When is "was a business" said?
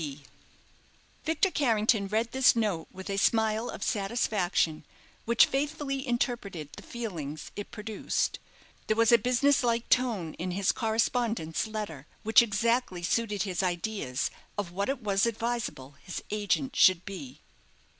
8.97-9.63